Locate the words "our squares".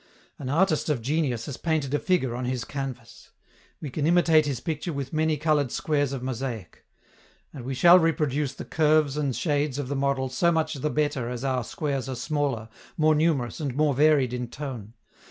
11.43-12.09